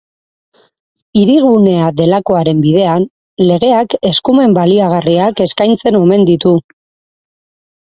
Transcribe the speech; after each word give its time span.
Hirigunea 1.19 1.91
delakoaren 1.99 2.63
bidean, 2.63 3.05
legeak 3.51 3.95
eskumen 4.13 4.57
baliagarriak 4.61 5.45
eskaintzen 5.49 6.01
omen 6.03 6.29
ditu. 6.33 6.57